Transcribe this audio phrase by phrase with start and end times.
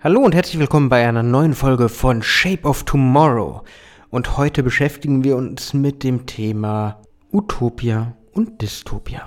[0.00, 3.62] Hallo und herzlich willkommen bei einer neuen Folge von Shape of Tomorrow.
[4.10, 9.26] Und heute beschäftigen wir uns mit dem Thema Utopia und Dystopia.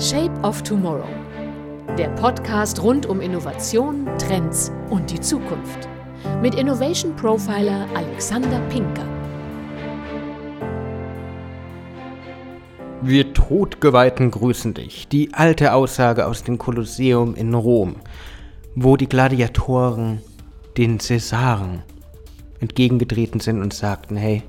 [0.00, 1.06] Shape of Tomorrow.
[1.96, 5.88] Der Podcast rund um Innovation, Trends und die Zukunft.
[6.42, 9.06] Mit Innovation Profiler Alexander Pinker.
[13.00, 15.06] Wir Todgeweihten grüßen dich.
[15.06, 17.94] Die alte Aussage aus dem Kolosseum in Rom
[18.74, 20.22] wo die Gladiatoren
[20.76, 21.82] den Cäsaren
[22.60, 24.42] entgegengetreten sind und sagten, hey,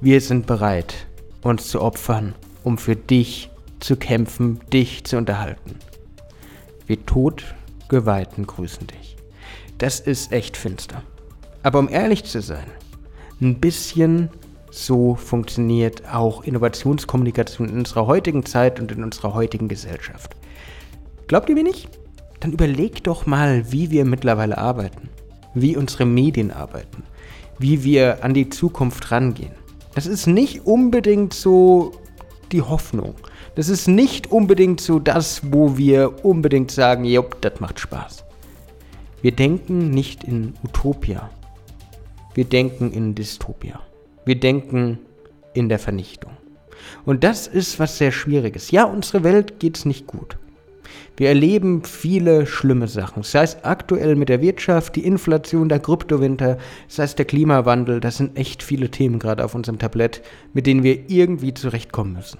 [0.00, 1.06] wir sind bereit,
[1.42, 3.50] uns zu opfern, um für dich
[3.80, 5.76] zu kämpfen, dich zu unterhalten.
[6.86, 9.16] Wir Todgeweihten grüßen dich.
[9.78, 11.02] Das ist echt finster.
[11.62, 12.66] Aber um ehrlich zu sein,
[13.40, 14.30] ein bisschen
[14.70, 20.36] so funktioniert auch Innovationskommunikation in unserer heutigen Zeit und in unserer heutigen Gesellschaft.
[21.26, 21.88] Glaubt ihr mir nicht?
[22.40, 25.08] Dann überleg doch mal, wie wir mittlerweile arbeiten,
[25.54, 27.02] wie unsere Medien arbeiten,
[27.58, 29.54] wie wir an die Zukunft rangehen.
[29.94, 31.92] Das ist nicht unbedingt so
[32.52, 33.14] die Hoffnung.
[33.54, 38.24] Das ist nicht unbedingt so das, wo wir unbedingt sagen, jupp, das macht Spaß.
[39.22, 41.30] Wir denken nicht in Utopia.
[42.34, 43.80] Wir denken in Dystopia.
[44.26, 44.98] Wir denken
[45.54, 46.32] in der Vernichtung.
[47.06, 48.70] Und das ist was sehr Schwieriges.
[48.70, 50.36] Ja, unsere Welt geht's nicht gut.
[51.16, 53.22] Wir erleben viele schlimme Sachen.
[53.22, 58.00] Sei es aktuell mit der Wirtschaft, die Inflation, der Kryptowinter, sei es der Klimawandel.
[58.00, 62.38] Das sind echt viele Themen gerade auf unserem Tablett, mit denen wir irgendwie zurechtkommen müssen.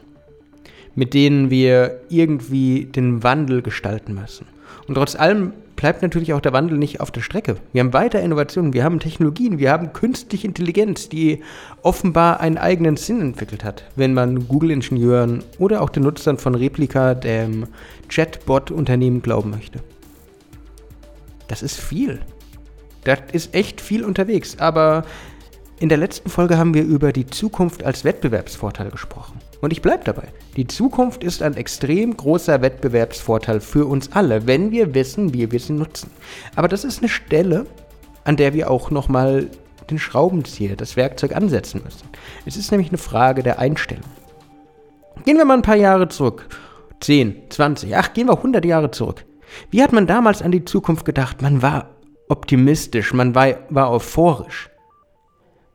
[0.95, 4.47] Mit denen wir irgendwie den Wandel gestalten müssen.
[4.87, 7.57] Und trotz allem bleibt natürlich auch der Wandel nicht auf der Strecke.
[7.73, 11.43] Wir haben weiter Innovationen, wir haben Technologien, wir haben künstliche Intelligenz, die
[11.83, 17.15] offenbar einen eigenen Sinn entwickelt hat, wenn man Google-Ingenieuren oder auch den Nutzern von Replika,
[17.15, 17.67] dem
[18.09, 19.81] Chatbot-Unternehmen, glauben möchte.
[21.49, 22.21] Das ist viel.
[23.05, 25.05] Das ist echt viel unterwegs, aber
[25.79, 29.39] in der letzten Folge haben wir über die Zukunft als Wettbewerbsvorteil gesprochen.
[29.61, 30.29] Und ich bleibe dabei.
[30.57, 35.61] Die Zukunft ist ein extrem großer Wettbewerbsvorteil für uns alle, wenn wir wissen, wie wir
[35.61, 36.11] sie nutzen.
[36.55, 37.67] Aber das ist eine Stelle,
[38.25, 39.49] an der wir auch nochmal
[39.91, 42.09] den Schraubenzieher, das Werkzeug ansetzen müssen.
[42.45, 44.05] Es ist nämlich eine Frage der Einstellung.
[45.25, 46.49] Gehen wir mal ein paar Jahre zurück.
[47.01, 49.25] 10, 20, ach, gehen wir 100 Jahre zurück.
[49.71, 51.41] Wie hat man damals an die Zukunft gedacht?
[51.43, 51.91] Man war
[52.29, 54.71] optimistisch, man war, war euphorisch.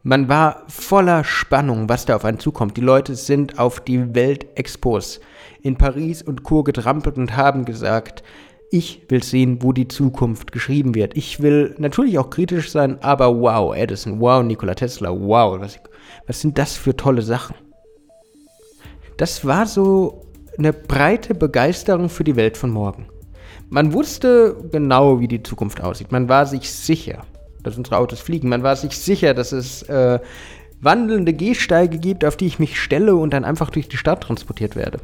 [0.04, 2.76] Man war voller Spannung, was da auf einen zukommt.
[2.76, 5.20] Die Leute sind auf die Weltexpos
[5.62, 8.24] in Paris und Chur getrampelt und haben gesagt,
[8.72, 11.16] ich will sehen, wo die Zukunft geschrieben wird.
[11.16, 15.78] Ich will natürlich auch kritisch sein, aber wow, Edison, wow, Nikola Tesla, wow, was,
[16.26, 17.56] was sind das für tolle Sachen?
[19.18, 20.26] Das war so
[20.58, 23.08] eine breite Begeisterung für die Welt von morgen.
[23.70, 26.12] Man wusste genau, wie die Zukunft aussieht.
[26.12, 27.24] Man war sich sicher
[27.64, 28.50] dass unsere Autos fliegen.
[28.50, 30.20] Man war sich sicher, dass es äh,
[30.82, 34.76] wandelnde Gehsteige gibt, auf die ich mich stelle und dann einfach durch die Stadt transportiert
[34.76, 35.00] werde.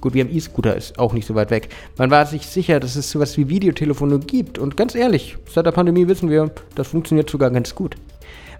[0.00, 1.70] Gut, wir haben E-Scooter, ist auch nicht so weit weg.
[1.96, 4.58] Man war sich sicher, dass es sowas wie Videotelefonie gibt.
[4.58, 7.96] Und ganz ehrlich, seit der Pandemie wissen wir, das funktioniert sogar ganz gut.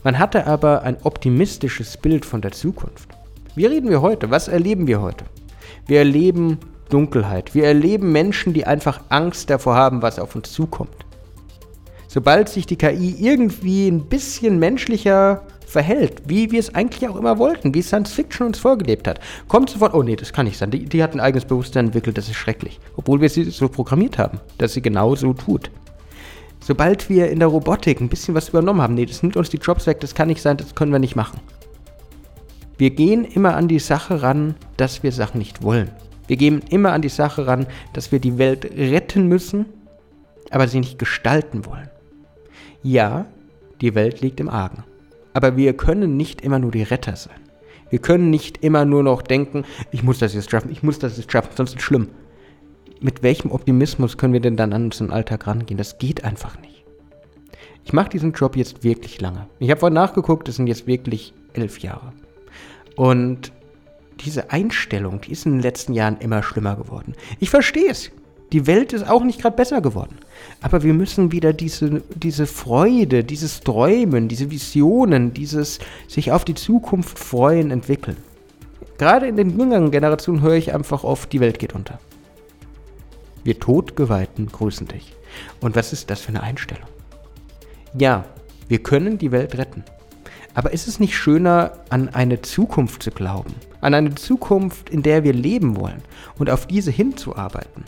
[0.03, 3.09] Man hatte aber ein optimistisches Bild von der Zukunft.
[3.55, 4.31] Wie reden wir heute?
[4.31, 5.25] Was erleben wir heute?
[5.87, 7.55] Wir erleben Dunkelheit.
[7.55, 11.08] Wir erleben Menschen, die einfach Angst davor haben, was auf uns zukommt
[12.09, 17.39] sobald sich die KI irgendwie ein bisschen menschlicher verhält, wie wir es eigentlich auch immer
[17.39, 20.71] wollten, wie Science Fiction uns vorgelebt hat, kommt sofort, oh nee, das kann nicht sein.
[20.71, 22.81] Die, die hat ein eigenes Bewusstsein entwickelt, das ist schrecklich.
[22.97, 25.71] Obwohl wir sie so programmiert haben, dass sie genau so tut.
[26.61, 29.59] Sobald wir in der Robotik ein bisschen was übernommen haben, nee, das nimmt uns die
[29.59, 31.41] Jobs weg, das kann nicht sein, das können wir nicht machen.
[32.79, 35.91] Wir gehen immer an die Sache ran, dass wir Sachen nicht wollen.
[36.27, 39.67] Wir gehen immer an die Sache ran, dass wir die Welt retten müssen,
[40.51, 41.91] aber sie nicht gestalten wollen.
[42.83, 43.27] Ja,
[43.81, 44.85] die Welt liegt im Argen.
[45.35, 47.41] Aber wir können nicht immer nur die Retter sein.
[47.91, 51.17] Wir können nicht immer nur noch denken, ich muss das jetzt schaffen, ich muss das
[51.17, 52.09] jetzt schaffen, sonst ist es schlimm.
[53.01, 55.79] Mit welchem Optimismus können wir denn dann an unseren Alltag rangehen?
[55.79, 56.85] Das geht einfach nicht.
[57.85, 59.47] Ich mache diesen Job jetzt wirklich lange.
[59.61, 62.13] Ich habe vorhin nachgeguckt, es sind jetzt wirklich elf Jahre.
[62.97, 63.53] Und
[64.21, 67.15] diese Einstellung, die ist in den letzten Jahren immer schlimmer geworden.
[67.39, 68.11] Ich verstehe es.
[68.53, 70.17] Die Welt ist auch nicht gerade besser geworden.
[70.63, 76.55] Aber wir müssen wieder diese, diese Freude, dieses Träumen, diese Visionen, dieses sich auf die
[76.55, 78.17] Zukunft freuen entwickeln.
[78.97, 82.01] Gerade in den jüngeren Generationen höre ich einfach oft, die Welt geht unter.
[83.45, 85.15] Wir Todgeweihten grüßen dich.
[85.61, 86.89] Und was ist das für eine Einstellung?
[87.97, 88.25] Ja,
[88.67, 89.85] wir können die Welt retten.
[90.55, 93.55] Aber ist es nicht schöner, an eine Zukunft zu glauben?
[93.81, 96.03] An eine Zukunft, in der wir leben wollen
[96.39, 97.85] und auf diese hinzuarbeiten?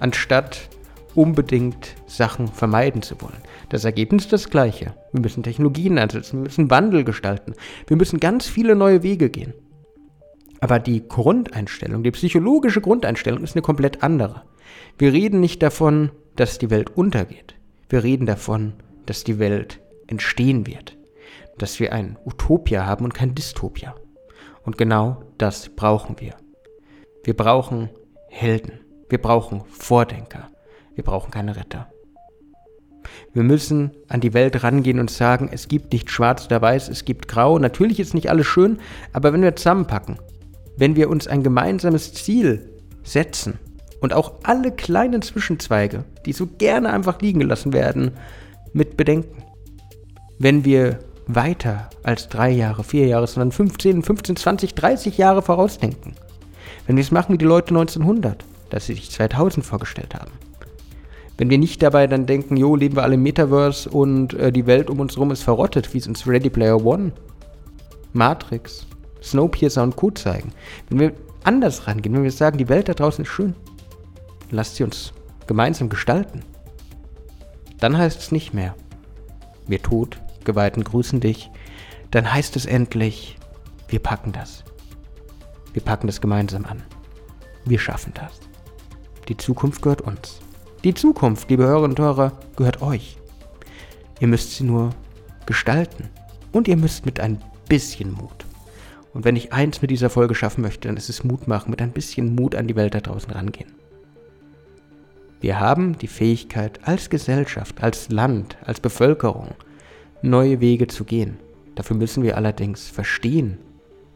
[0.00, 0.68] Anstatt
[1.14, 3.42] unbedingt Sachen vermeiden zu wollen.
[3.70, 4.94] Das Ergebnis ist das gleiche.
[5.12, 7.54] Wir müssen Technologien einsetzen, wir müssen Wandel gestalten,
[7.86, 9.54] wir müssen ganz viele neue Wege gehen.
[10.60, 14.42] Aber die Grundeinstellung, die psychologische Grundeinstellung ist eine komplett andere.
[14.96, 17.54] Wir reden nicht davon, dass die Welt untergeht.
[17.88, 18.74] Wir reden davon,
[19.06, 20.96] dass die Welt entstehen wird.
[21.58, 23.94] Dass wir ein Utopia haben und kein Dystopia.
[24.62, 26.34] Und genau das brauchen wir.
[27.24, 27.90] Wir brauchen
[28.28, 28.80] Helden.
[29.08, 30.50] Wir brauchen Vordenker.
[30.94, 31.90] Wir brauchen keine Retter.
[33.32, 37.04] Wir müssen an die Welt rangehen und sagen, es gibt nicht schwarz oder weiß, es
[37.04, 37.58] gibt grau.
[37.58, 38.78] Natürlich ist nicht alles schön,
[39.12, 40.18] aber wenn wir zusammenpacken,
[40.76, 42.70] wenn wir uns ein gemeinsames Ziel
[43.02, 43.58] setzen
[44.00, 48.12] und auch alle kleinen Zwischenzweige, die so gerne einfach liegen gelassen werden,
[48.72, 49.42] mit bedenken.
[50.38, 56.14] Wenn wir weiter als drei Jahre, vier Jahre, sondern 15, 15, 20, 30 Jahre vorausdenken.
[56.86, 60.32] Wenn wir es machen wie die Leute 1900, dass sie sich 2000 vorgestellt haben.
[61.36, 64.66] Wenn wir nicht dabei dann denken, jo, leben wir alle im Metaverse und äh, die
[64.66, 67.12] Welt um uns herum ist verrottet, wie es uns Ready Player One,
[68.12, 68.86] Matrix,
[69.22, 70.10] Snowpiercer und Co.
[70.10, 70.52] zeigen.
[70.88, 71.12] Wenn wir
[71.44, 73.54] anders rangehen, wenn wir sagen, die Welt da draußen ist schön,
[74.50, 75.12] lasst sie uns
[75.46, 76.42] gemeinsam gestalten.
[77.78, 78.74] Dann heißt es nicht mehr,
[79.68, 81.50] wir Todgeweihten grüßen dich.
[82.10, 83.36] Dann heißt es endlich,
[83.88, 84.64] wir packen das.
[85.72, 86.82] Wir packen das gemeinsam an.
[87.64, 88.40] Wir schaffen das.
[89.28, 90.40] Die Zukunft gehört uns.
[90.84, 93.18] Die Zukunft, liebe Hörerinnen und Hörer, gehört euch.
[94.20, 94.90] Ihr müsst sie nur
[95.46, 96.08] gestalten.
[96.52, 98.46] Und ihr müsst mit ein bisschen Mut.
[99.12, 101.82] Und wenn ich eins mit dieser Folge schaffen möchte, dann ist es Mut machen, mit
[101.82, 103.72] ein bisschen Mut an die Welt da draußen rangehen.
[105.40, 109.50] Wir haben die Fähigkeit, als Gesellschaft, als Land, als Bevölkerung
[110.22, 111.38] neue Wege zu gehen.
[111.74, 113.58] Dafür müssen wir allerdings verstehen,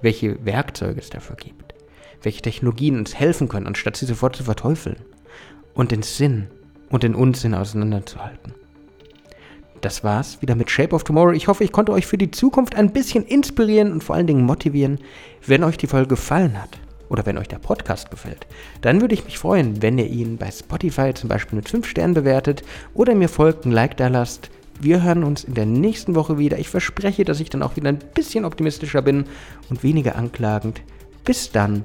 [0.00, 1.71] welche Werkzeuge es dafür gibt,
[2.22, 4.96] welche Technologien uns helfen können, anstatt sie sofort zu verteufeln
[5.74, 6.48] und den Sinn
[6.90, 8.54] und den Unsinn auseinanderzuhalten.
[9.80, 11.32] Das war's wieder mit Shape of Tomorrow.
[11.32, 14.44] Ich hoffe, ich konnte euch für die Zukunft ein bisschen inspirieren und vor allen Dingen
[14.44, 15.00] motivieren.
[15.44, 16.78] Wenn euch die Folge gefallen hat,
[17.12, 18.46] oder wenn euch der Podcast gefällt,
[18.80, 22.14] dann würde ich mich freuen, wenn ihr ihn bei Spotify zum Beispiel mit 5 Sternen
[22.14, 22.62] bewertet
[22.94, 24.50] oder mir folgt, ein Like da lasst.
[24.80, 26.58] Wir hören uns in der nächsten Woche wieder.
[26.58, 29.26] Ich verspreche, dass ich dann auch wieder ein bisschen optimistischer bin
[29.68, 30.80] und weniger anklagend.
[31.22, 31.84] Bis dann